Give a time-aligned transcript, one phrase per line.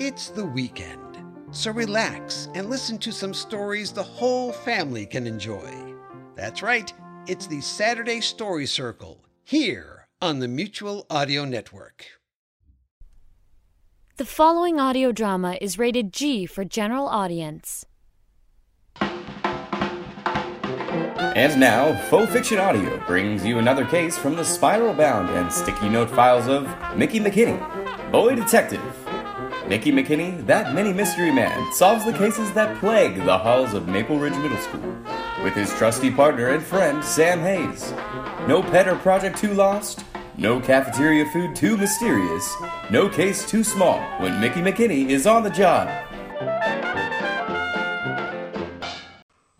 [0.00, 5.68] It's the weekend, so relax and listen to some stories the whole family can enjoy.
[6.36, 6.92] That's right,
[7.26, 12.06] it's the Saturday Story Circle here on the Mutual Audio Network.
[14.18, 17.84] The following audio drama is rated G for general audience.
[21.34, 25.88] And now, Faux Fiction Audio brings you another case from the spiral bound and sticky
[25.88, 29.07] note files of Mickey McKinney, Boy Detective.
[29.68, 34.18] Mickey McKinney, that mini mystery man, solves the cases that plague the halls of Maple
[34.18, 34.96] Ridge Middle School
[35.44, 37.92] with his trusty partner and friend, Sam Hayes.
[38.48, 40.06] No pet or project too lost,
[40.38, 42.50] no cafeteria food too mysterious,
[42.90, 45.86] no case too small when Mickey McKinney is on the job.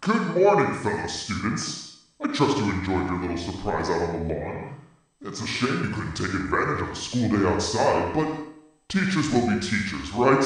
[0.01, 2.07] Good morning, fellow students.
[2.19, 4.75] I trust you enjoyed your little surprise out on the lawn.
[5.21, 8.48] It's a shame you couldn't take advantage of a school day outside, but
[8.89, 10.43] teachers will be teachers, right?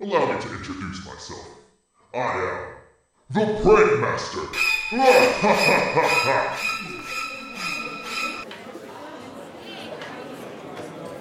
[0.00, 1.46] Allow me to introduce myself.
[2.14, 2.74] I am
[3.30, 4.40] the Prank Master.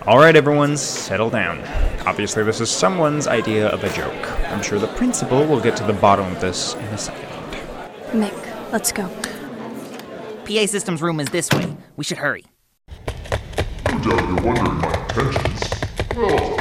[0.07, 1.59] All right, everyone, settle down.
[2.05, 4.31] Obviously, this is someone's idea of a joke.
[4.49, 7.29] I'm sure the principal will get to the bottom of this in a second.
[8.11, 9.09] Mick, let's go.
[10.45, 11.75] PA system's room is this way.
[11.97, 12.45] We should hurry.
[13.89, 15.83] No doubt you're wondering my intentions.
[16.16, 16.52] Well, it's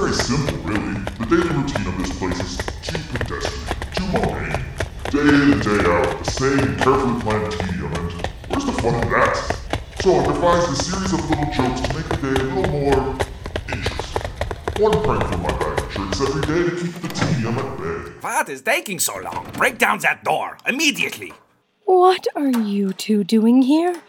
[0.00, 0.94] very simple, really.
[1.18, 4.64] The daily routine of this place is too pedestrian, too mundane.
[5.10, 9.10] Day in and day out, the same carefully planned tedium, and where's the fun in
[9.10, 9.34] that?
[10.00, 13.16] So I devised a series of little jokes to make the day a little more
[13.72, 14.22] interesting.
[14.78, 18.12] One prank from my bag of tricks every day to keep the tedium at bay.
[18.20, 19.50] What is taking so long?
[19.54, 21.32] Break down that door immediately.
[21.86, 24.00] What are you two doing here?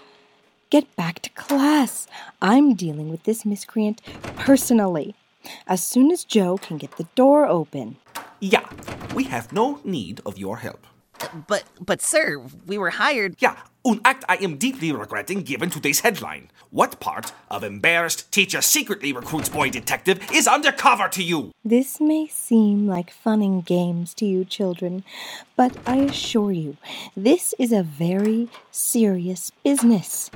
[0.69, 2.05] Get back to class.
[2.41, 4.03] I'm dealing with this miscreant
[4.35, 5.15] personally.
[5.67, 7.97] As soon as Joe can get the door open.
[8.39, 8.67] Yeah,
[9.13, 10.85] we have no need of your help.
[11.47, 13.35] But, but, sir, we were hired.
[13.39, 16.51] Yeah, an act I am deeply regretting given today's headline.
[16.69, 21.51] What part of embarrassed teacher secretly recruits boy detective is undercover to you?
[21.63, 25.03] This may seem like fun and games to you children,
[25.55, 26.77] but I assure you,
[27.15, 30.29] this is a very serious business.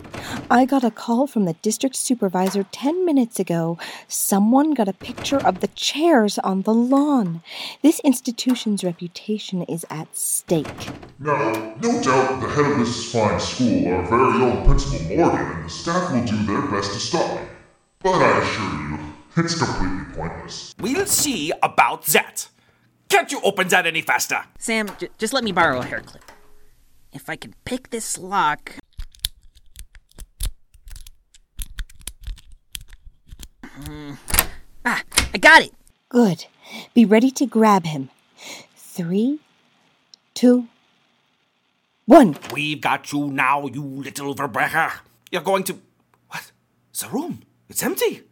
[0.49, 3.77] I got a call from the district supervisor 10 minutes ago.
[4.07, 7.41] Someone got a picture of the chairs on the lawn.
[7.81, 10.89] This institution's reputation is at stake.
[11.19, 15.45] Now, no doubt the head of this is fine school, our very own Principal Morgan,
[15.45, 17.47] and the staff will do their best to stop me.
[17.99, 18.99] But I assure you,
[19.37, 20.75] it's completely pointless.
[20.79, 22.47] We'll see about that.
[23.09, 24.43] Can't you open that any faster?
[24.57, 26.23] Sam, j- just let me borrow a hair clip.
[27.11, 28.73] If I can pick this lock.
[33.63, 34.13] Hmm.
[34.85, 35.73] Ah, I got it!
[36.09, 36.45] Good.
[36.93, 38.09] Be ready to grab him.
[38.75, 39.39] Three,
[40.33, 40.67] two,
[42.05, 42.37] one.
[42.51, 44.91] We've got you now, you little verbrecher.
[45.31, 45.79] You're going to.
[46.27, 46.51] What?
[46.99, 47.41] The room.
[47.69, 48.23] It's empty.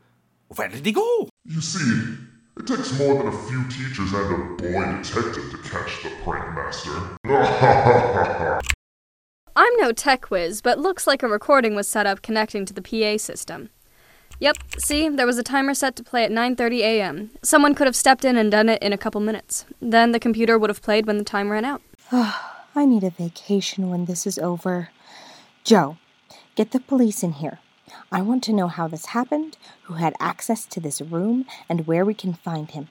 [0.56, 1.30] Where did he go?
[1.46, 2.18] You see,
[2.58, 6.54] it takes more than a few teachers and a boy detective to catch the prank
[6.54, 6.92] master.
[9.56, 12.82] I'm no tech whiz, but looks like a recording was set up connecting to the
[12.82, 13.70] PA system.
[14.40, 17.32] Yep, see, there was a timer set to play at 9:30 a.m.
[17.44, 19.66] Someone could have stepped in and done it in a couple minutes.
[19.82, 21.82] Then the computer would have played when the time ran out.
[22.74, 24.90] I need a vacation when this is over.
[25.66, 25.98] Joe,
[26.56, 27.60] get the police in here.
[28.12, 32.06] I want to know how this happened, who had access to this room, and where
[32.06, 32.88] we can find him.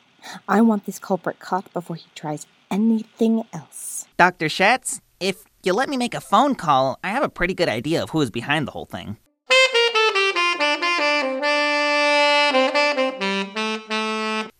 [0.46, 4.06] I want this culprit caught before he tries anything else.
[4.18, 4.50] Dr.
[4.50, 8.02] Schatz, if you let me make a phone call, I have a pretty good idea
[8.02, 9.16] of who is behind the whole thing.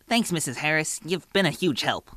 [0.09, 0.55] Thanks, Mrs.
[0.55, 0.99] Harris.
[1.05, 2.09] You've been a huge help.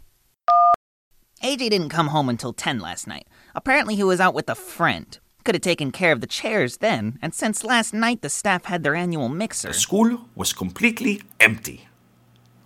[1.44, 3.28] AJ didn't come home until 10 last night.
[3.54, 5.18] Apparently, he was out with a friend.
[5.44, 8.82] Could have taken care of the chairs then, and since last night the staff had
[8.82, 9.68] their annual mixer.
[9.68, 11.86] The school was completely empty.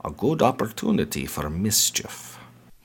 [0.05, 2.39] A good opportunity for mischief.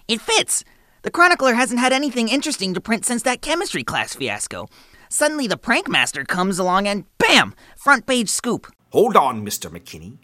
[0.07, 0.63] It fits!
[1.03, 4.69] The chronicler hasn't had anything interesting to print since that chemistry class fiasco.
[5.09, 7.53] Suddenly, the prank master comes along and bam!
[7.77, 8.65] Front page scoop.
[8.89, 9.69] Hold on, Mr.
[9.69, 10.17] McKinney.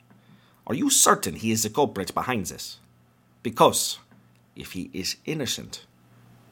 [0.66, 2.80] Are you certain he is the culprit behind this?
[3.44, 4.00] Because
[4.60, 5.86] if he is innocent,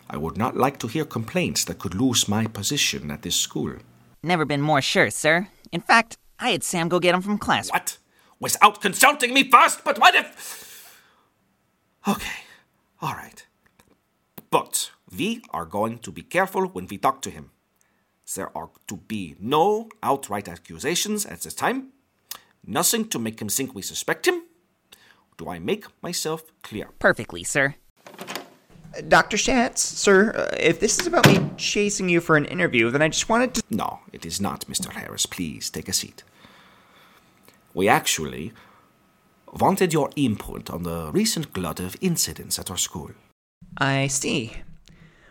[0.10, 3.76] I would not like to hear complaints that could lose my position at this school.
[4.24, 5.48] Never been more sure, sir.
[5.72, 7.70] In fact, I had Sam go get him from class.
[7.72, 7.98] What?
[8.40, 9.84] Without consulting me first?
[9.84, 11.02] But what if.
[12.08, 12.40] Okay,
[13.02, 13.46] all right.
[14.50, 17.52] But we are going to be careful when we talk to him.
[18.36, 21.90] There are to be no outright accusations at this time,
[22.66, 24.44] nothing to make him think we suspect him.
[25.38, 26.90] Do I make myself clear?
[27.00, 27.76] Perfectly, sir.
[29.08, 29.38] Dr.
[29.38, 33.10] Schatz, sir, uh, if this is about me chasing you for an interview, then I
[33.10, 33.64] just wanted to.
[33.70, 34.92] No, it is not, Mr.
[34.92, 35.26] Harris.
[35.26, 36.24] Please take a seat.
[37.74, 38.54] We actually
[39.54, 43.12] wanted your input on the recent glut of incidents at our school.
[43.78, 44.54] I see.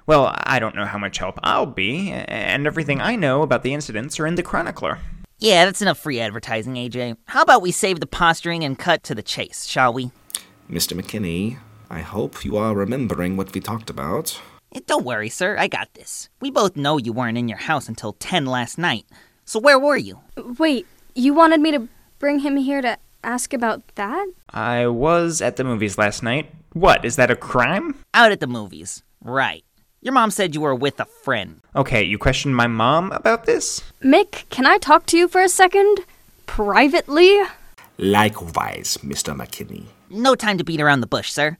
[0.06, 3.74] Well, I don't know how much help I'll be, and everything I know about the
[3.74, 4.98] incidents are in the Chronicler.
[5.38, 7.16] Yeah, that's enough free advertising, AJ.
[7.26, 10.12] How about we save the posturing and cut to the chase, shall we?
[10.70, 10.98] Mr.
[10.98, 11.58] McKinney,
[11.90, 14.40] I hope you are remembering what we talked about.
[14.74, 15.56] Eh, Don't worry, sir.
[15.58, 16.28] I got this.
[16.40, 19.06] We both know you weren't in your house until 10 last night.
[19.44, 20.20] So where were you?
[20.58, 21.88] Wait, you wanted me to
[22.18, 24.26] bring him here to ask about that?
[24.50, 26.50] I was at the movies last night.
[26.72, 27.94] What, is that a crime?
[28.14, 29.02] Out at the movies.
[29.22, 29.62] Right.
[30.02, 31.60] Your mom said you were with a friend.
[31.74, 33.82] Okay, you questioned my mom about this?
[34.02, 35.98] Mick, can I talk to you for a second?
[36.46, 37.36] Privately?
[37.98, 39.34] Likewise, Mr.
[39.36, 39.86] McKinney.
[40.10, 41.56] No time to beat around the bush, sir.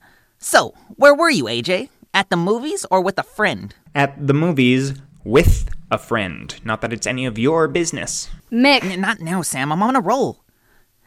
[0.49, 1.89] So, where were you, AJ?
[2.13, 3.75] At the movies or with a friend?
[3.93, 4.93] At the movies
[5.25, 6.55] with a friend.
[6.63, 8.29] Not that it's any of your business.
[8.49, 9.73] Mick, N- Not now, Sam.
[9.73, 10.45] I'm on a roll.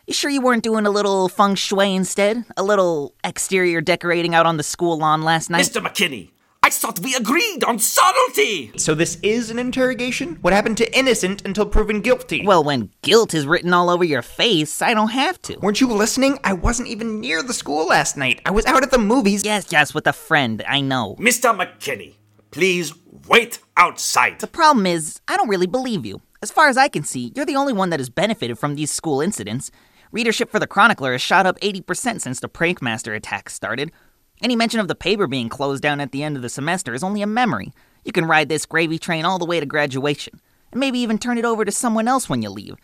[0.06, 2.44] You sure you weren't doing a little feng shui instead?
[2.58, 5.64] A little exterior decorating out on the school lawn last night?
[5.64, 5.80] Mr.
[5.82, 6.32] McKinney,
[6.62, 8.70] I thought we agreed on subtlety!
[8.76, 10.36] So this is an interrogation?
[10.42, 12.44] What happened to innocent until proven guilty?
[12.46, 15.58] Well, when guilt is written all over your face, I don't have to.
[15.60, 16.38] weren't you listening?
[16.44, 18.42] I wasn't even near the school last night.
[18.44, 19.42] I was out at the movies.
[19.42, 21.16] Yes, yes, with a friend, I know.
[21.18, 21.56] Mr.
[21.56, 22.16] McKinney,
[22.50, 22.92] please
[23.26, 24.40] wait outside.
[24.40, 26.20] The problem is, I don't really believe you.
[26.42, 28.90] As far as I can see, you're the only one that has benefited from these
[28.90, 29.70] school incidents.
[30.12, 33.92] Readership for the Chronicler has shot up 80% since the Prankmaster attacks started.
[34.42, 37.04] Any mention of the paper being closed down at the end of the semester is
[37.04, 37.72] only a memory.
[38.04, 40.40] You can ride this gravy train all the way to graduation,
[40.72, 42.76] and maybe even turn it over to someone else when you leave.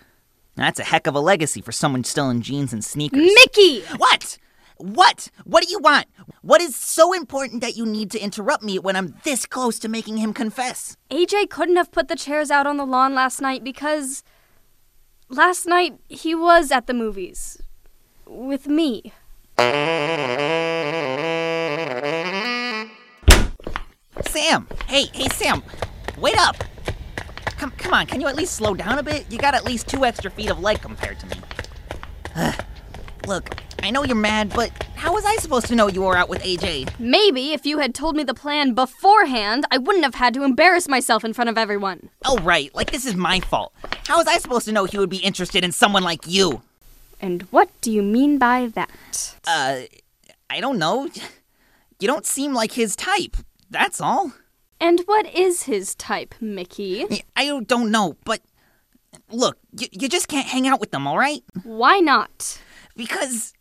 [0.55, 3.31] That's a heck of a legacy for someone still in jeans and sneakers.
[3.35, 3.81] Mickey!
[3.97, 4.37] What?
[4.77, 5.31] What?
[5.45, 6.07] What do you want?
[6.43, 9.89] What is so important that you need to interrupt me when I'm this close to
[9.89, 10.97] making him confess?
[11.11, 14.23] AJ couldn't have put the chairs out on the lawn last night because.
[15.31, 17.61] Last night he was at the movies.
[18.27, 19.13] With me.
[24.29, 24.69] Sam!
[24.87, 25.63] Hey, hey, Sam!
[26.19, 26.57] Wait up!
[27.57, 29.25] Come, come on, can you at least slow down a bit?
[29.31, 31.37] You got at least two extra feet of leg compared to me.
[32.35, 32.65] Ugh.
[33.27, 36.29] Look, I know you're mad, but how was I supposed to know you were out
[36.29, 36.99] with AJ?
[36.99, 40.87] Maybe if you had told me the plan beforehand, I wouldn't have had to embarrass
[40.87, 42.11] myself in front of everyone.
[42.25, 43.73] Oh, right, like this is my fault.
[44.07, 46.63] How was I supposed to know he would be interested in someone like you?
[47.21, 49.35] And what do you mean by that?
[49.47, 49.81] Uh,
[50.51, 51.09] I don't know.
[51.99, 53.39] You don't seem like his type.
[53.71, 54.33] That's all.
[54.79, 57.07] And what is his type, Mickey?
[57.35, 58.43] I don't know, but
[59.31, 61.43] look, you, you just can't hang out with them, all right?
[61.63, 62.61] Why not?
[62.97, 63.55] Because.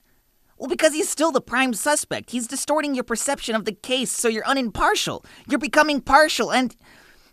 [0.57, 2.31] Well, because he's still the prime suspect.
[2.31, 5.23] He's distorting your perception of the case so you're unimpartial.
[5.49, 6.75] You're becoming partial, and.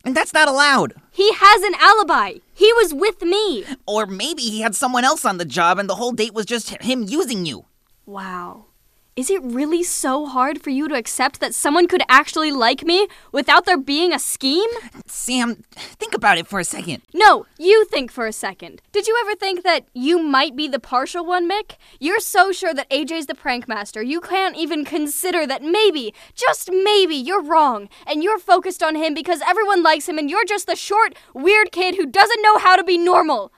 [0.04, 0.94] And that's not allowed.
[1.10, 2.38] He has an alibi.
[2.52, 3.64] He was with me.
[3.86, 6.70] Or maybe he had someone else on the job and the whole date was just
[6.82, 7.66] him using you.
[8.06, 8.66] Wow.
[9.14, 13.08] Is it really so hard for you to accept that someone could actually like me
[13.30, 14.70] without there being a scheme?
[15.04, 17.02] Sam, think about it for a second.
[17.12, 18.80] No, you think for a second.
[18.90, 21.76] Did you ever think that you might be the partial one, Mick?
[22.00, 26.70] You're so sure that AJ's the prank master, you can't even consider that maybe, just
[26.72, 30.66] maybe, you're wrong, and you're focused on him because everyone likes him and you're just
[30.66, 33.52] the short, weird kid who doesn't know how to be normal.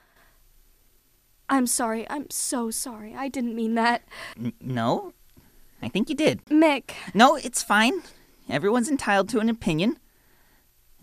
[1.47, 2.09] I'm sorry.
[2.09, 3.15] I'm so sorry.
[3.15, 4.03] I didn't mean that.
[4.37, 5.13] N- no?
[5.85, 6.43] I think you did.
[6.45, 8.01] Mick, No, it's fine.
[8.49, 9.97] Everyone's entitled to an opinion.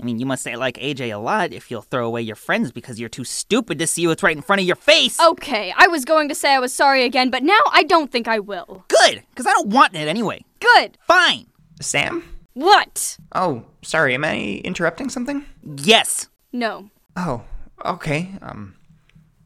[0.01, 2.73] I mean, you must say like AJ a lot if you'll throw away your friends
[2.73, 5.21] because you're too stupid to see what's right in front of your face.
[5.21, 8.27] okay, I was going to say I was sorry again, but now I don't think
[8.27, 8.85] I will.
[8.89, 10.45] good, because I don't want it anyway.
[10.59, 10.99] Good.
[11.07, 11.47] Fine.
[11.81, 12.25] Sam?
[12.55, 13.19] What?
[13.37, 15.45] Oh, sorry, am I interrupting something?
[15.77, 16.29] Yes.
[16.53, 16.91] No.
[17.17, 17.45] Oh,
[17.85, 18.31] okay.
[18.43, 18.75] Um,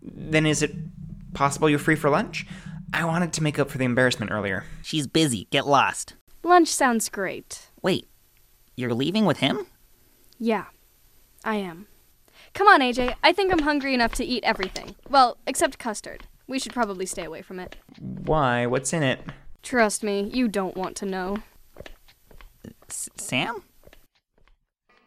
[0.02, 0.72] then is it
[1.34, 2.46] possible you're free for lunch?
[2.92, 4.64] I wanted to make up for the embarrassment earlier.
[4.82, 5.46] She's busy.
[5.50, 6.14] Get lost.
[6.42, 7.66] Lunch sounds great.
[7.82, 8.06] Wait,
[8.76, 9.66] you're leaving with him?
[10.38, 10.66] Yeah,
[11.44, 11.86] I am.
[12.54, 13.14] Come on, AJ.
[13.22, 14.94] I think I'm hungry enough to eat everything.
[15.10, 16.24] Well, except custard.
[16.46, 17.76] We should probably stay away from it.
[17.98, 18.66] Why?
[18.66, 19.20] What's in it?
[19.62, 21.38] Trust me, you don't want to know.
[22.88, 23.62] S- Sam?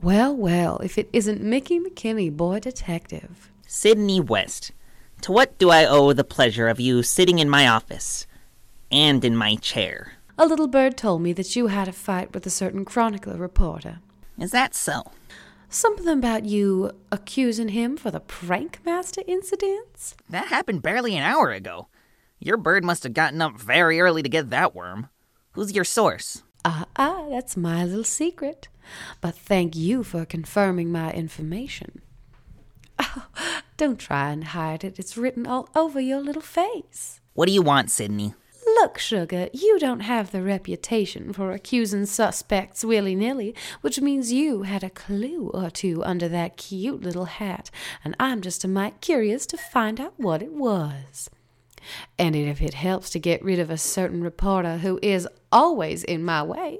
[0.01, 3.51] Well, well, if it isn't Mickey McKinney, boy detective.
[3.67, 4.71] Sydney West.
[5.21, 8.25] To what do I owe the pleasure of you sitting in my office
[8.91, 10.13] and in my chair?
[10.39, 13.99] A little bird told me that you had a fight with a certain chronicler reporter.
[14.39, 15.11] Is that so?
[15.69, 20.15] Something about you accusing him for the Prankmaster incidents?
[20.27, 21.89] That happened barely an hour ago.
[22.39, 25.09] Your bird must have gotten up very early to get that worm.
[25.51, 26.41] Who's your source?
[26.65, 28.67] Ah, ah, that's my little secret.
[29.19, 32.01] But thank you for confirming my information.
[32.99, 33.27] Oh,
[33.77, 34.99] don't try and hide it.
[34.99, 37.19] It's written all over your little face.
[37.33, 38.33] What do you want, Sydney?
[38.75, 44.63] Look, Sugar, you don't have the reputation for accusing suspects willy nilly, which means you
[44.63, 47.71] had a clue or two under that cute little hat,
[48.03, 51.29] and I'm just a mite curious to find out what it was.
[52.17, 56.23] And if it helps to get rid of a certain reporter who is always in
[56.23, 56.79] my way,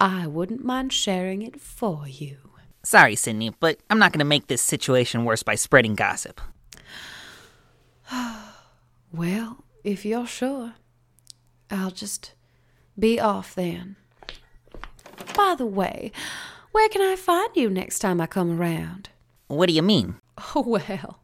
[0.00, 2.38] I wouldn't mind sharing it for you.
[2.82, 6.40] Sorry, Sydney, but I'm not going to make this situation worse by spreading gossip.
[9.12, 10.74] well, if you're sure,
[11.70, 12.34] I'll just
[12.98, 13.96] be off then.
[15.36, 16.12] By the way,
[16.72, 19.10] where can I find you next time I come around?
[19.48, 20.16] What do you mean?
[20.54, 21.20] Oh, well,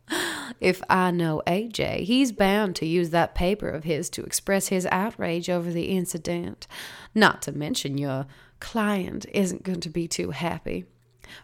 [0.61, 4.87] if I know AJ, he's bound to use that paper of his to express his
[4.91, 6.67] outrage over the incident.
[7.15, 8.27] Not to mention your
[8.61, 10.85] client isn't going to be too happy.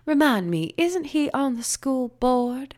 [0.07, 2.75] Remind me, isn't he on the school board?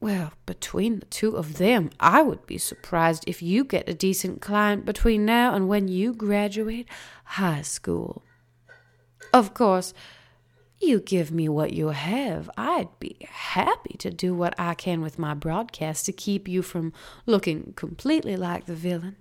[0.00, 4.42] Well, between the two of them, I would be surprised if you get a decent
[4.42, 6.86] client between now and when you graduate
[7.24, 8.22] high school.
[9.32, 9.94] Of course,
[10.80, 12.50] you give me what you have.
[12.56, 16.92] I'd be happy to do what I can with my broadcast to keep you from
[17.24, 19.16] looking completely like the villain.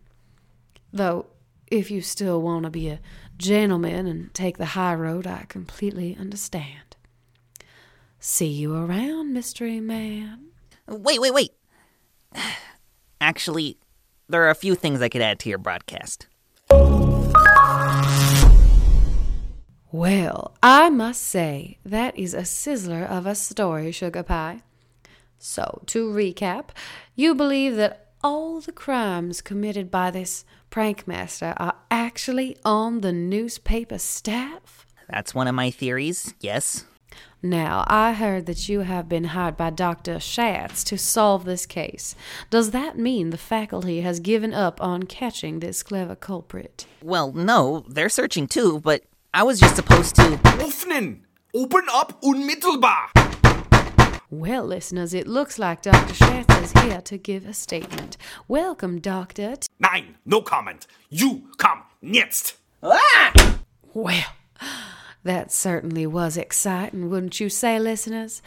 [0.91, 1.27] Though,
[1.67, 2.99] if you still want to be a
[3.37, 6.95] gentleman and take the high road, I completely understand.
[8.19, 10.47] See you around, mystery man.
[10.87, 11.51] Wait, wait, wait.
[13.21, 13.77] Actually,
[14.27, 16.27] there are a few things I could add to your broadcast.
[19.95, 24.61] Well, I must say, that is a sizzler of a story, Sugar Pie.
[25.39, 26.71] So, to recap,
[27.15, 33.97] you believe that all the crimes committed by this prankmaster are actually on the newspaper
[33.97, 34.85] staff?
[35.09, 36.83] That's one of my theories, yes.
[37.41, 40.19] Now, I heard that you have been hired by Dr.
[40.19, 42.15] Schatz to solve this case.
[42.49, 46.85] Does that mean the faculty has given up on catching this clever culprit?
[47.01, 50.21] Well, no, they're searching too, but I was just supposed to.
[50.63, 51.17] Öffnen!
[51.53, 53.09] Open up unmittelbar!
[54.29, 56.13] Well, listeners, it looks like Dr.
[56.13, 58.15] Schatz is here to give a statement.
[58.47, 59.57] Welcome, Doctor.
[59.57, 60.87] T- Nein, no comment.
[61.09, 62.55] You come jetzt!
[62.81, 63.57] Ah!
[63.93, 64.23] Well,
[65.25, 68.41] that certainly was exciting, wouldn't you say, listeners?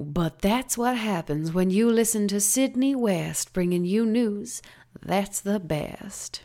[0.00, 4.62] But that's what happens when you listen to Sydney West bringing you news.
[5.02, 6.40] That's the best.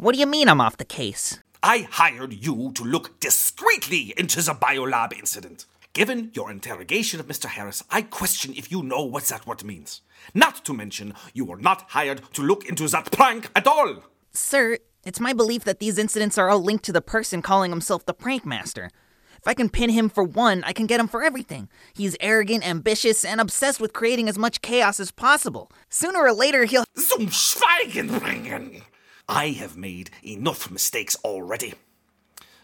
[0.00, 1.40] What do you mean I'm off the case?
[1.60, 5.66] I hired you to look discreetly into the biolab incident.
[5.92, 7.46] Given your interrogation of Mr.
[7.46, 10.02] Harris, I question if you know what that word means.
[10.32, 14.04] Not to mention, you were not hired to look into that prank at all.
[14.30, 18.06] Sir, it's my belief that these incidents are all linked to the person calling himself
[18.06, 18.90] the prank master.
[19.38, 21.68] If I can pin him for one, I can get him for everything.
[21.92, 25.72] He's arrogant, ambitious, and obsessed with creating as much chaos as possible.
[25.88, 26.84] Sooner or later, he'll.
[26.96, 28.82] Zum Schweigen bringen!
[29.28, 31.74] I have made enough mistakes already.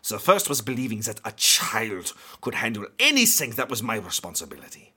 [0.09, 4.93] The first was believing that a child could handle anything that was my responsibility.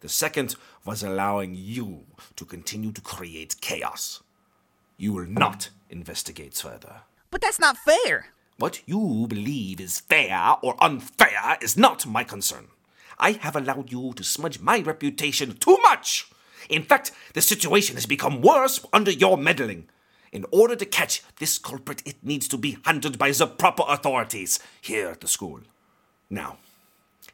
[0.00, 2.04] The second was allowing you
[2.36, 4.22] to continue to create chaos.
[4.98, 7.02] You will not investigate further.
[7.30, 8.26] But that's not fair.
[8.58, 12.68] What you believe is fair or unfair is not my concern.
[13.18, 16.30] I have allowed you to smudge my reputation too much.
[16.68, 19.88] In fact, the situation has become worse under your meddling.
[20.32, 24.58] In order to catch this culprit, it needs to be handled by the proper authorities
[24.80, 25.60] here at the school.
[26.28, 26.58] Now,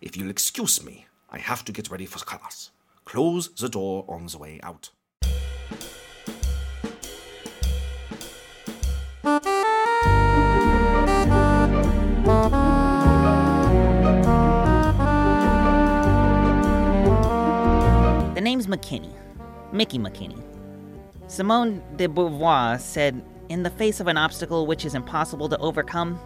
[0.00, 2.70] if you'll excuse me, I have to get ready for class.
[3.04, 4.90] Close the door on the way out.
[18.34, 19.12] The name's McKinney.
[19.72, 20.51] Mickey McKinney.
[21.32, 26.20] Simone de Beauvoir said, In the face of an obstacle which is impossible to overcome,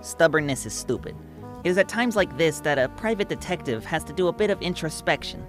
[0.00, 1.16] stubbornness is stupid.
[1.64, 4.50] It is at times like this that a private detective has to do a bit
[4.50, 5.44] of introspection,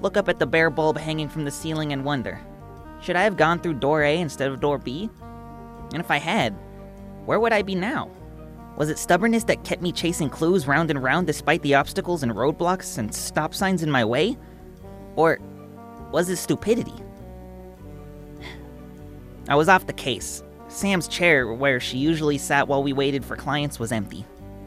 [0.00, 2.40] look up at the bare bulb hanging from the ceiling and wonder
[3.02, 5.10] should I have gone through door A instead of door B?
[5.92, 6.54] And if I had,
[7.26, 8.10] where would I be now?
[8.78, 12.32] Was it stubbornness that kept me chasing clues round and round despite the obstacles and
[12.32, 14.38] roadblocks and stop signs in my way?
[15.14, 15.40] Or
[16.10, 17.02] was it stupidity?
[19.48, 23.36] I was off the case, Sam's chair, where she usually sat while we waited for
[23.36, 24.24] clients, was empty.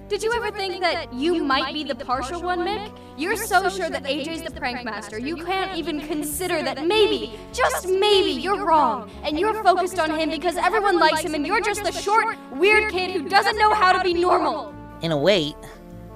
[0.08, 2.98] Did you ever think that you might be the partial one, Mick?
[3.18, 7.88] You're so sure that AJ's the prank master, you can't even consider that maybe, just
[7.88, 9.12] maybe, you're wrong.
[9.24, 12.90] And you're focused on him because everyone likes him and you're just a short, weird
[12.92, 14.74] kid who doesn't know how to be normal.
[15.02, 15.54] In a way,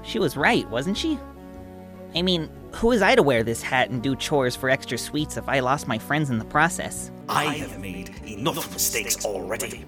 [0.03, 1.19] she was right, wasn't she?
[2.15, 5.37] I mean, who is I to wear this hat and do chores for extra sweets
[5.37, 7.11] if I lost my friends in the process?
[7.29, 9.85] I have made enough mistakes already.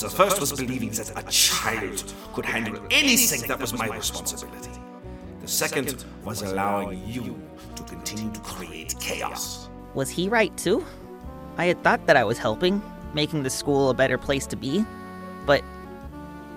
[0.00, 4.70] The first was believing that a child could handle anything that was my responsibility.
[5.40, 7.40] The second was allowing you
[7.76, 9.68] to continue to create chaos.
[9.94, 10.84] Was he right too?
[11.58, 12.80] I had thought that I was helping,
[13.12, 14.84] making the school a better place to be,
[15.44, 15.62] but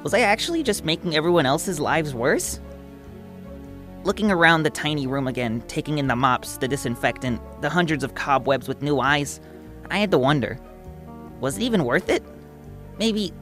[0.04, 2.60] was I actually just making everyone else's lives worse?
[4.04, 8.16] Looking around the tiny room again, taking in the mops, the disinfectant, the hundreds of
[8.16, 9.40] cobwebs with new eyes,
[9.90, 10.60] I had to wonder
[11.40, 12.24] was it even worth it?
[12.98, 13.34] Maybe,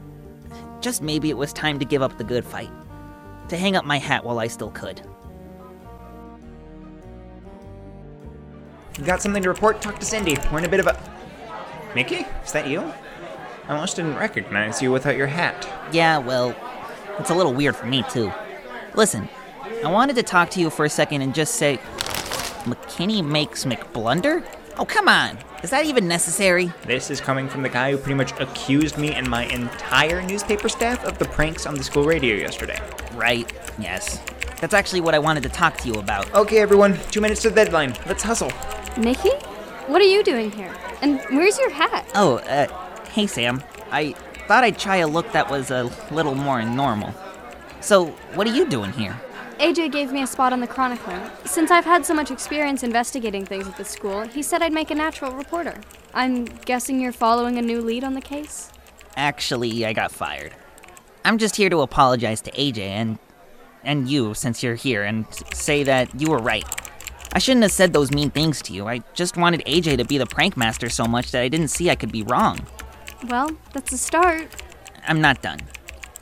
[0.80, 2.72] just maybe it was time to give up the good fight.
[3.50, 5.02] To hang up my hat while I still could.
[8.98, 9.82] You got something to report?
[9.82, 10.38] Talk to Cindy.
[10.52, 11.00] We're in a bit of a.
[11.94, 12.26] Mickey?
[12.44, 12.82] Is that you?
[13.68, 15.68] I almost didn't recognize you without your hat.
[15.92, 16.56] Yeah, well,
[17.20, 18.32] it's a little weird for me, too.
[18.96, 19.30] Listen,
[19.84, 21.78] I wanted to talk to you for a second and just say
[22.66, 24.46] McKinney makes McBlunder?
[24.78, 25.38] Oh, come on.
[25.64, 26.72] Is that even necessary?
[26.86, 30.70] This is coming from the guy who pretty much accused me and my entire newspaper
[30.70, 32.80] staff of the pranks on the school radio yesterday.
[33.14, 34.22] Right, yes.
[34.60, 36.32] That's actually what I wanted to talk to you about.
[36.34, 37.96] Okay, everyone, two minutes to the deadline.
[38.06, 38.52] Let's hustle.
[38.98, 39.32] Mickey?
[39.88, 40.74] What are you doing here?
[41.02, 42.10] And where's your hat?
[42.14, 42.68] Oh, uh,
[43.10, 43.64] hey, Sam.
[43.92, 44.14] I
[44.48, 47.14] thought I'd try a look that was a little more normal.
[47.82, 49.20] So, what are you doing here?
[49.62, 51.32] AJ gave me a spot on the Chronicler.
[51.46, 54.90] Since I've had so much experience investigating things at the school, he said I'd make
[54.90, 55.80] a natural reporter.
[56.16, 58.72] I'm guessing you're following a new lead on the case?
[59.16, 60.56] Actually, I got fired.
[61.24, 63.20] I'm just here to apologize to AJ and
[63.84, 66.66] and you since you're here and say that you were right.
[67.32, 68.88] I shouldn't have said those mean things to you.
[68.88, 71.92] I just wanted AJ to be the prank master so much that I didn't see
[71.92, 72.66] I could be wrong.
[73.30, 74.48] Well, that's a start.
[75.08, 75.60] I'm not done.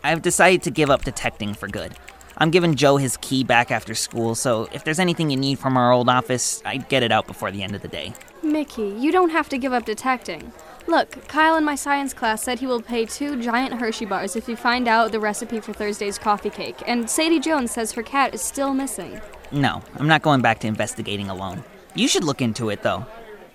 [0.03, 1.95] I've decided to give up detecting for good.
[2.41, 5.75] I'm giving Joe his key back after school, so if there's anything you need from
[5.75, 8.13] our old office, I'd get it out before the end of the day.
[8.41, 10.53] Mickey, you don't have to give up detecting.
[10.87, 14.47] Look, Kyle in my science class said he will pay two giant Hershey bars if
[14.47, 18.33] you find out the recipe for Thursday's coffee cake, and Sadie Jones says her cat
[18.33, 19.19] is still missing.
[19.51, 21.63] No, I'm not going back to investigating alone.
[21.93, 23.05] You should look into it, though.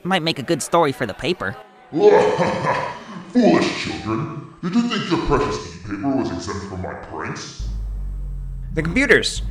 [0.03, 1.57] Might make a good story for the paper.
[1.90, 4.55] Foolish children.
[4.62, 7.66] Did you think your precious e-paper was exempt from my pranks?
[8.75, 9.43] The computers.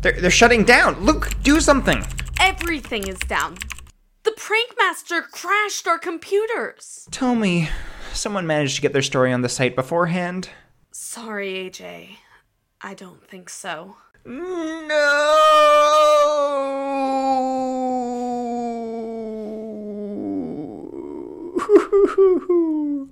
[0.00, 1.04] They're, they're shutting down.
[1.04, 2.02] Luke, do something.
[2.40, 3.58] Everything is down.
[4.22, 7.06] The prank master crashed our computers.
[7.10, 7.68] Tell me,
[8.14, 10.48] someone managed to get their story on the site beforehand?
[10.92, 12.16] Sorry, AJ.
[12.80, 13.96] I don't think so.
[14.24, 14.90] No.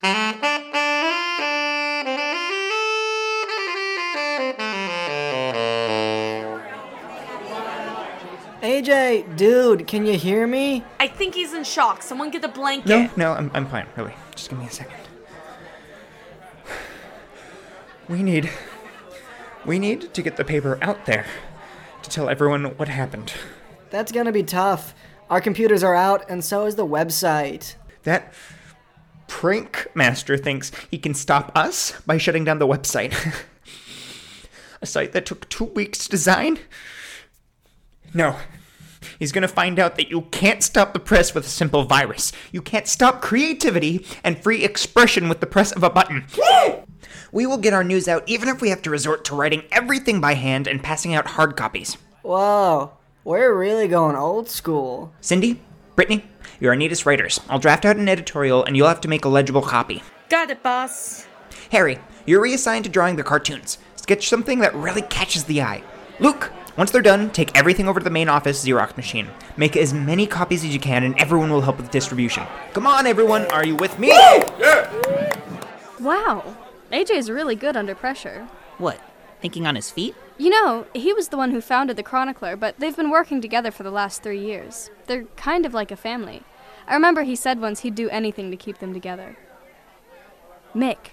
[8.82, 10.82] AJ, dude, can you hear me?
[10.98, 12.02] I think he's in shock.
[12.02, 12.88] Someone get a blanket.
[12.88, 14.12] No, no, I'm, I'm fine, really.
[14.34, 14.96] Just give me a second.
[18.08, 18.50] We need.
[19.64, 21.24] We need to get the paper out there
[22.02, 23.32] to tell everyone what happened.
[23.90, 24.96] That's gonna be tough.
[25.30, 27.76] Our computers are out, and so is the website.
[28.02, 28.34] That
[29.28, 33.14] prank master thinks he can stop us by shutting down the website.
[34.82, 36.58] a site that took two weeks to design?
[38.12, 38.34] No.
[39.18, 42.32] He's gonna find out that you can't stop the press with a simple virus.
[42.50, 46.26] You can't stop creativity and free expression with the press of a button.
[47.32, 50.20] we will get our news out even if we have to resort to writing everything
[50.20, 51.96] by hand and passing out hard copies.
[52.22, 52.92] Whoa,
[53.24, 55.12] we're really going old school.
[55.20, 55.60] Cindy,
[55.96, 56.24] Brittany,
[56.60, 57.40] you're our neatest writers.
[57.48, 60.02] I'll draft out an editorial and you'll have to make a legible copy.
[60.28, 61.26] Got it, boss.
[61.70, 63.78] Harry, you're reassigned to drawing the cartoons.
[63.96, 65.82] Sketch something that really catches the eye.
[66.20, 69.28] Luke, once they're done, take everything over to the main office Xerox machine.
[69.56, 72.44] Make as many copies as you can, and everyone will help with distribution.
[72.72, 74.08] Come on, everyone, are you with me?
[76.00, 76.56] Wow,
[76.90, 78.48] AJ's really good under pressure.
[78.78, 79.00] What?
[79.40, 80.14] Thinking on his feet?
[80.38, 83.70] You know, he was the one who founded the Chronicler, but they've been working together
[83.70, 84.90] for the last three years.
[85.06, 86.42] They're kind of like a family.
[86.86, 89.36] I remember he said once he'd do anything to keep them together.
[90.74, 91.10] Mick.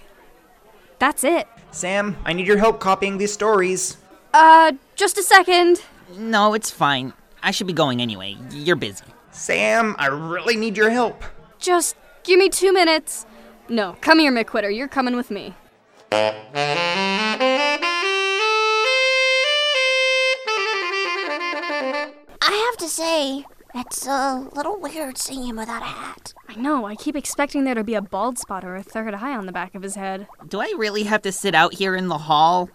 [0.98, 1.46] That's it.
[1.70, 3.96] Sam, I need your help copying these stories.
[4.34, 5.82] Uh, just a second.
[6.18, 7.14] No, it's fine.
[7.42, 8.36] I should be going anyway.
[8.50, 9.06] You're busy.
[9.30, 11.24] Sam, I really need your help.
[11.58, 13.24] Just give me two minutes.
[13.70, 14.76] No, come here, McQuitter.
[14.76, 15.54] You're coming with me.
[16.12, 16.34] I
[22.42, 26.34] have to say, it's a little weird seeing him without a hat.
[26.46, 29.34] I know, I keep expecting there to be a bald spot or a third eye
[29.34, 30.28] on the back of his head.
[30.46, 32.68] Do I really have to sit out here in the hall?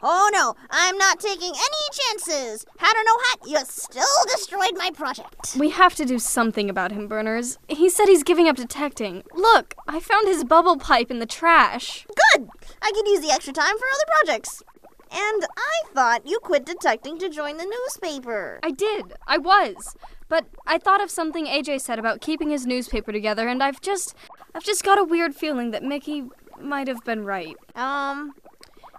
[0.00, 2.64] Oh no, I'm not taking any chances.
[2.78, 5.56] Hat or no hat, you still destroyed my project.
[5.58, 7.58] We have to do something about him, Burners.
[7.68, 9.24] He said he's giving up detecting.
[9.34, 12.06] Look, I found his bubble pipe in the trash.
[12.06, 12.48] Good!
[12.80, 14.62] I could use the extra time for other projects.
[15.10, 18.60] And I thought you quit detecting to join the newspaper.
[18.62, 19.14] I did.
[19.26, 19.96] I was.
[20.28, 24.14] But I thought of something AJ said about keeping his newspaper together and I've just
[24.54, 26.24] I've just got a weird feeling that Mickey
[26.60, 27.56] might have been right.
[27.74, 28.34] Um,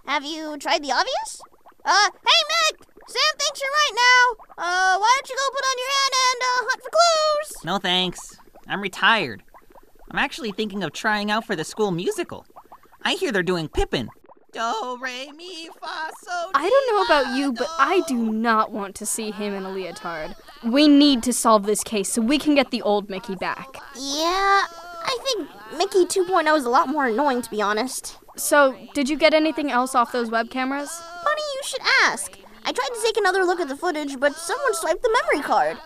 [0.06, 1.42] have you tried the obvious?
[1.84, 2.84] Uh, hey Mick!
[3.08, 4.44] Sam thinks you're right now.
[4.58, 7.64] Uh, why don't you go put on your hat and uh, hunt for clues?
[7.64, 8.36] No thanks.
[8.68, 9.42] I'm retired.
[10.10, 12.46] I'm actually thinking of trying out for the school musical.
[13.02, 14.10] I hear they're doing Pippin.
[14.52, 16.50] Do, re, mi, fa, so.
[16.54, 19.70] I don't know about you, but I do not want to see him in a
[19.70, 20.34] leotard.
[20.64, 23.76] We need to solve this case so we can get the old Mickey back.
[23.96, 24.64] Yeah,
[25.02, 28.18] I think Mickey 2.0 is a lot more annoying, to be honest.
[28.36, 30.90] So, did you get anything else off those web cameras?
[31.24, 32.38] Funny you should ask.
[32.64, 35.78] I tried to take another look at the footage, but someone swiped the memory card.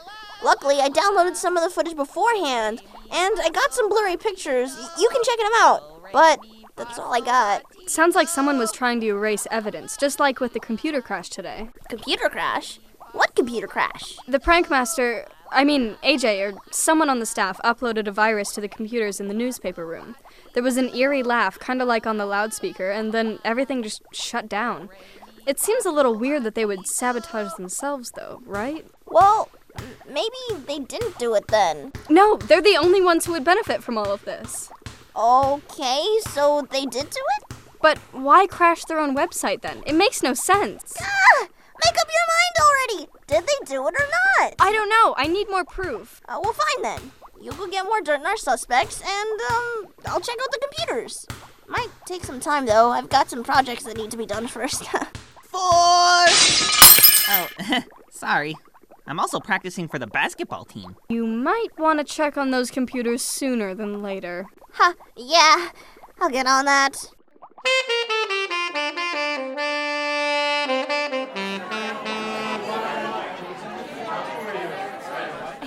[0.42, 4.77] Luckily, I downloaded some of the footage beforehand, and I got some blurry pictures.
[4.98, 6.40] You can check them out, but
[6.77, 7.62] that's all I got.
[7.87, 11.70] Sounds like someone was trying to erase evidence, just like with the computer crash today.
[11.88, 12.81] Computer crash?
[13.12, 14.16] What computer crash?
[14.27, 18.61] The prank master, I mean AJ or someone on the staff uploaded a virus to
[18.61, 20.16] the computers in the newspaper room.
[20.54, 24.02] There was an eerie laugh, kind of like on the loudspeaker, and then everything just
[24.12, 24.88] shut down.
[25.46, 28.87] It seems a little weird that they would sabotage themselves, though, right?
[29.07, 29.50] Well,
[30.09, 31.92] maybe they didn't do it then.
[32.09, 34.70] No, they're the only ones who would benefit from all of this.
[35.14, 37.57] Okay, so they did do it?
[37.83, 39.83] But why crash their own website then?
[39.87, 40.94] It makes no sense.
[41.00, 41.48] Ah!
[41.82, 43.10] Make up your mind already!
[43.26, 44.06] Did they do it or
[44.42, 44.54] not?
[44.60, 45.14] I don't know.
[45.16, 46.20] I need more proof.
[46.28, 47.10] Uh, well, fine then.
[47.40, 51.26] You go get more dirt on our suspects, and um, I'll check out the computers.
[51.66, 52.90] Might take some time though.
[52.90, 54.84] I've got some projects that need to be done first.
[55.42, 55.60] Four!
[57.26, 57.48] Oh,
[58.10, 58.54] sorry.
[59.06, 60.96] I'm also practicing for the basketball team.
[61.08, 64.46] You might want to check on those computers sooner than later.
[64.72, 65.70] ha, yeah.
[66.20, 67.10] I'll get on that.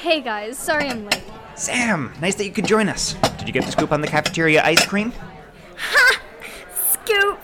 [0.08, 1.22] Hey guys, sorry I'm late.
[1.56, 3.16] Sam, nice that you could join us.
[3.38, 5.12] Did you get the scoop on the cafeteria ice cream?
[5.76, 6.22] Ha!
[6.74, 7.38] Scoop!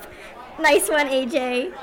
[0.61, 1.73] Nice one, AJ.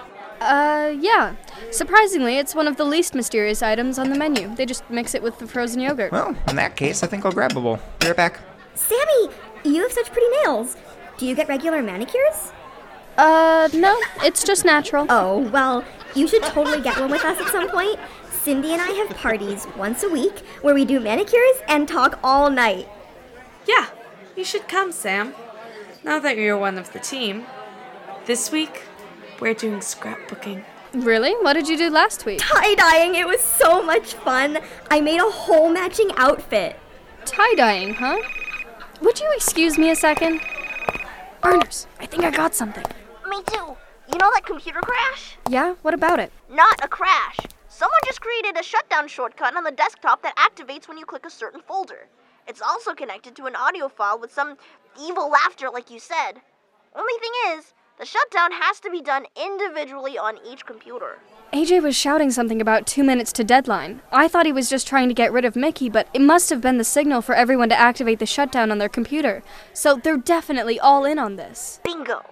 [0.40, 1.34] Uh, yeah.
[1.70, 4.54] Surprisingly, it's one of the least mysterious items on the menu.
[4.54, 6.12] They just mix it with the frozen yogurt.
[6.12, 7.78] Well, in that case, I think I'll grab a bowl.
[7.98, 8.40] Be right back.
[8.74, 9.28] Sammy,
[9.64, 10.78] you have such pretty nails.
[11.18, 12.54] Do you get regular manicures?
[13.18, 15.04] Uh, no, it's just natural.
[15.10, 18.00] Oh, well, you should totally get one with us at some point.
[18.50, 22.50] Cindy and I have parties once a week where we do manicures and talk all
[22.50, 22.88] night.
[23.64, 23.86] Yeah,
[24.34, 25.34] you should come, Sam.
[26.02, 27.46] Now that you're one of the team.
[28.26, 28.82] This week,
[29.38, 30.64] we're doing scrapbooking.
[30.92, 31.32] Really?
[31.44, 32.40] What did you do last week?
[32.42, 34.58] Tie dyeing, it was so much fun.
[34.90, 36.76] I made a whole matching outfit.
[37.24, 38.18] Tie dyeing, huh?
[39.00, 40.40] Would you excuse me a second?
[41.40, 42.84] Burners, I think I got something.
[43.28, 43.76] Me too.
[44.12, 45.36] You know that computer crash?
[45.48, 45.74] Yeah?
[45.82, 46.32] What about it?
[46.50, 47.36] Not a crash.
[47.80, 51.30] Someone just created a shutdown shortcut on the desktop that activates when you click a
[51.30, 52.08] certain folder.
[52.46, 54.58] It's also connected to an audio file with some
[55.00, 56.42] evil laughter, like you said.
[56.94, 61.20] Only thing is, the shutdown has to be done individually on each computer.
[61.54, 64.02] AJ was shouting something about two minutes to deadline.
[64.12, 66.60] I thought he was just trying to get rid of Mickey, but it must have
[66.60, 69.42] been the signal for everyone to activate the shutdown on their computer.
[69.72, 71.80] So they're definitely all in on this.
[71.82, 72.26] Bingo.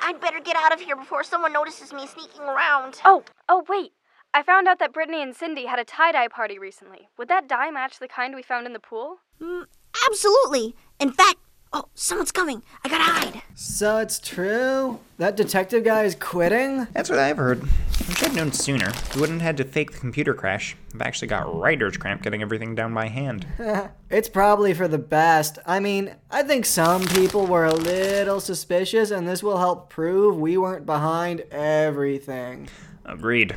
[0.00, 3.00] I'd better get out of here before someone notices me sneaking around.
[3.04, 3.90] Oh, oh, wait.
[4.36, 7.08] I found out that Brittany and Cindy had a tie dye party recently.
[7.16, 9.16] Would that dye match the kind we found in the pool?
[9.40, 9.64] Mm,
[10.06, 10.76] absolutely.
[11.00, 11.38] In fact,
[11.72, 12.62] oh, someone's coming.
[12.84, 13.42] I gotta hide.
[13.54, 15.00] So it's true?
[15.16, 16.86] That detective guy is quitting?
[16.92, 17.62] That's what I've heard.
[17.62, 20.76] If I'd known sooner, we wouldn't have had to fake the computer crash.
[20.94, 23.46] I've actually got writer's cramp getting everything down by hand.
[24.10, 25.60] it's probably for the best.
[25.64, 30.36] I mean, I think some people were a little suspicious, and this will help prove
[30.36, 32.68] we weren't behind everything.
[33.06, 33.56] Agreed.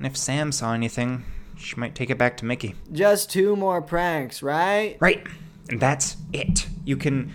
[0.00, 1.24] And if Sam saw anything,
[1.58, 2.74] she might take it back to Mickey.
[2.90, 4.96] Just two more pranks, right?
[4.98, 5.26] Right.
[5.68, 6.66] And that's it.
[6.86, 7.34] You can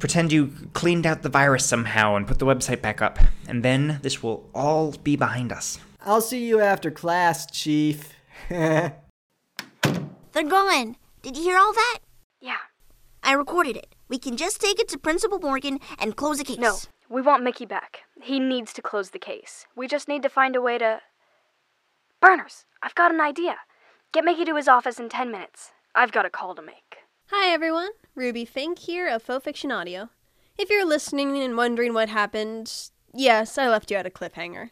[0.00, 3.20] pretend you cleaned out the virus somehow and put the website back up.
[3.46, 5.78] And then this will all be behind us.
[6.04, 8.12] I'll see you after class, Chief.
[8.48, 8.92] They're
[10.34, 10.96] gone.
[11.22, 11.98] Did you hear all that?
[12.40, 12.56] Yeah.
[13.22, 13.94] I recorded it.
[14.08, 16.58] We can just take it to Principal Morgan and close the case.
[16.58, 18.00] No, we want Mickey back.
[18.20, 19.66] He needs to close the case.
[19.76, 21.00] We just need to find a way to.
[22.22, 23.56] Burners, I've got an idea.
[24.12, 25.72] Get Mickey to his office in 10 minutes.
[25.92, 26.98] I've got a call to make.
[27.32, 30.08] Hi everyone, Ruby Fink here of Faux Fiction Audio.
[30.56, 34.70] If you're listening and wondering what happened, yes, I left you at a cliffhanger.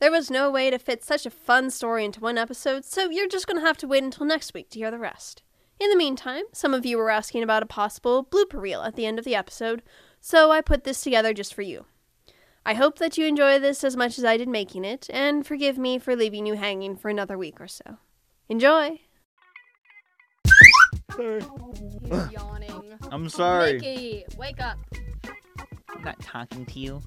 [0.00, 3.28] There was no way to fit such a fun story into one episode, so you're
[3.28, 5.42] just going to have to wait until next week to hear the rest.
[5.78, 9.04] In the meantime, some of you were asking about a possible blooper reel at the
[9.04, 9.82] end of the episode,
[10.22, 11.84] so I put this together just for you.
[12.64, 15.78] I hope that you enjoy this as much as I did making it, and forgive
[15.78, 17.98] me for leaving you hanging for another week or so.
[18.48, 19.00] Enjoy!
[21.16, 21.42] Sorry.
[22.02, 22.98] He's yawning.
[23.10, 23.74] I'm sorry.
[23.74, 24.78] Mickey, wake up.
[25.88, 27.02] I'm not talking to you.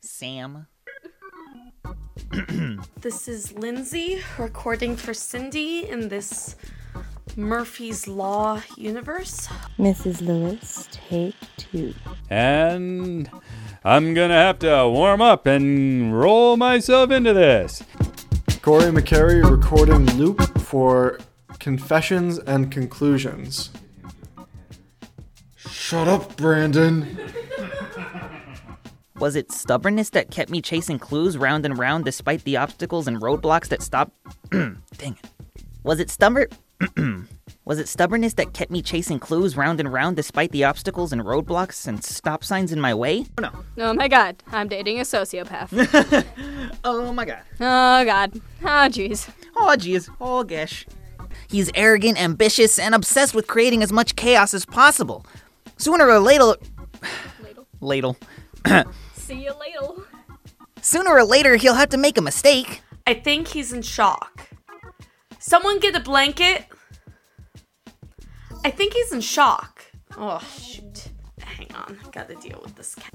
[0.00, 0.66] Sam.
[3.00, 6.56] This is Lindsay recording for Cindy in this
[7.36, 9.48] Murphy's Law universe.
[9.78, 10.20] Mrs.
[10.22, 11.94] Lewis, take two.
[12.28, 13.30] And
[13.86, 17.84] I'm gonna have to warm up and roll myself into this.
[18.60, 21.20] Corey McCary recording loop for
[21.60, 23.70] Confessions and Conclusions.
[25.54, 27.16] Shut up, Brandon.
[29.20, 33.20] Was it stubbornness that kept me chasing clues round and round despite the obstacles and
[33.20, 34.10] roadblocks that stopped?
[34.50, 35.62] Dang it.
[35.84, 36.48] Was it stubborn?
[37.66, 41.20] Was it stubbornness that kept me chasing clues round and round despite the obstacles and
[41.22, 43.26] roadblocks and stop signs in my way?
[43.38, 43.50] Oh, No.
[43.78, 46.24] Oh my god, I'm dating a sociopath.
[46.84, 47.42] oh my god.
[47.60, 48.40] Oh god.
[48.62, 49.28] Oh jeez.
[49.56, 50.08] Oh jeez.
[50.20, 50.86] Oh gosh.
[51.48, 55.26] He's arrogant, ambitious, and obsessed with creating as much chaos as possible.
[55.76, 56.54] Sooner or later.
[57.80, 58.16] Ladle.
[59.14, 60.02] See you later.
[60.82, 62.82] Sooner or later, he'll have to make a mistake.
[63.08, 64.50] I think he's in shock.
[65.40, 66.66] Someone get a blanket.
[68.64, 69.84] I think he's in shock.
[70.16, 71.08] Oh, shoot.
[71.40, 71.98] Hang on.
[72.12, 73.14] Gotta deal with this cat.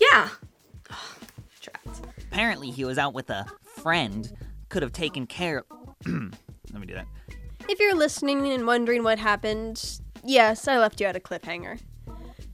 [0.00, 0.28] Yeah.
[1.60, 2.00] Trapped.
[2.30, 4.30] Apparently, he was out with a friend.
[4.68, 5.64] Could have taken care.
[5.70, 5.94] of.
[6.72, 7.06] Let me do that.
[7.68, 11.80] If you're listening and wondering what happened, yes, I left you at a cliffhanger.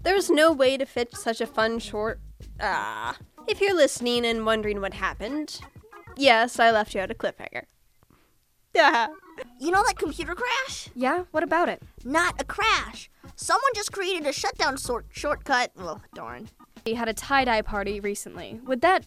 [0.03, 2.21] There's no way to fit such a fun short.
[2.61, 3.17] Ah.
[3.49, 5.61] If you're listening and wondering what happened,
[6.17, 7.65] yes, I left you at a cliffhanger.
[8.75, 9.09] Yeah.
[9.59, 10.89] You know that computer crash?
[10.95, 11.83] Yeah, what about it?
[12.05, 13.11] Not a crash.
[13.37, 15.73] Someone just created a shutdown sort shortcut.
[15.77, 16.49] Well, darn.
[16.85, 18.61] We had a tie dye party recently.
[18.65, 19.07] Would that.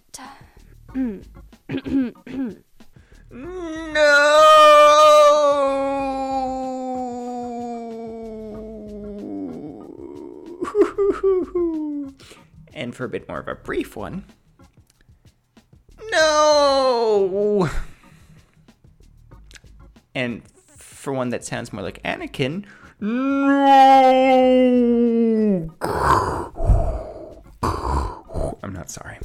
[0.93, 1.21] No.
[12.73, 14.25] and for a bit more of a brief one.
[16.11, 17.29] No!
[20.19, 22.65] And for one that sounds more like Anakin,
[22.99, 23.09] no!
[28.61, 29.17] I'm not sorry.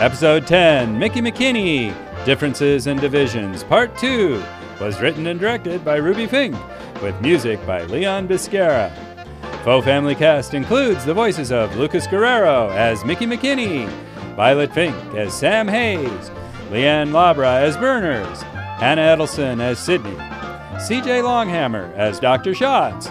[0.00, 4.42] Episode 10 Mickey McKinney Differences and Divisions, Part 2
[4.80, 6.56] was written and directed by Ruby Fink,
[7.00, 8.92] with music by Leon Biscara.
[9.62, 13.88] Faux Family Cast includes the voices of Lucas Guerrero as Mickey McKinney,
[14.36, 16.30] Violet Fink as Sam Hayes,
[16.70, 20.16] Leanne Labra as Berners, Hannah Edelson as Sydney,
[20.76, 22.54] CJ Longhammer as Dr.
[22.54, 23.08] Schatz,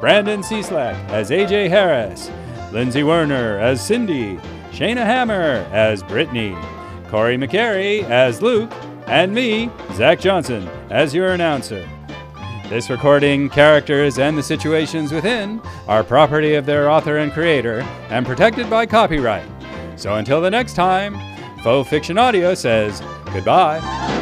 [0.00, 2.30] Brandon Cieslak as AJ Harris,
[2.72, 4.36] Lindsay Werner as Cindy,
[4.70, 6.56] Shayna Hammer as Brittany,
[7.08, 8.70] Corey McCary as Luke,
[9.06, 11.86] and me, Zach Johnson, as your announcer.
[12.68, 18.24] This recording, characters, and the situations within are property of their author and creator and
[18.24, 19.44] protected by copyright.
[20.00, 21.14] So until the next time,
[21.62, 23.02] Faux Fiction Audio says
[23.34, 24.19] goodbye.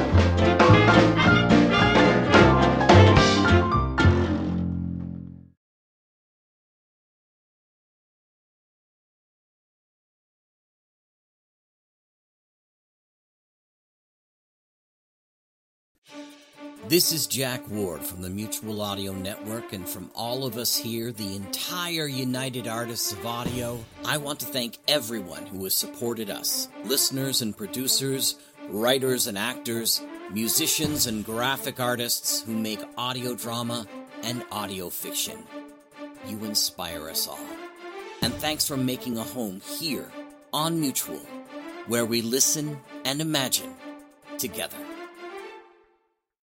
[16.88, 21.12] This is Jack Ward from the Mutual Audio Network, and from all of us here,
[21.12, 26.68] the entire United Artists of Audio, I want to thank everyone who has supported us
[26.84, 28.36] listeners and producers,
[28.70, 30.00] writers and actors,
[30.32, 33.86] musicians and graphic artists who make audio drama
[34.22, 35.36] and audio fiction.
[36.26, 37.38] You inspire us all.
[38.22, 40.10] And thanks for making a home here
[40.54, 41.20] on Mutual,
[41.86, 43.74] where we listen and imagine
[44.38, 44.87] together.